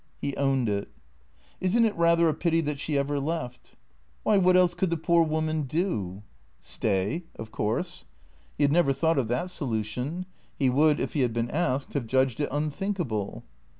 [0.17, 0.89] He owned it."
[1.61, 3.75] Is n't it rather a pity that she ever left?
[4.23, 6.23] ""Why, what else could the poor woman do?""
[6.59, 8.05] Stay, of course."
[8.57, 10.25] He had never thought of that solution;
[10.57, 13.43] he would, if he had been asked, have judged it unthinkable.